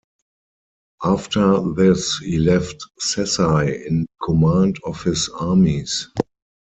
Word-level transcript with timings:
After 1.03 1.59
this, 1.75 2.17
he 2.17 2.39
left 2.39 2.77
Sessai 2.99 3.85
in 3.85 4.07
command 4.25 4.79
of 4.83 5.03
his 5.03 5.29
armies. 5.29 6.07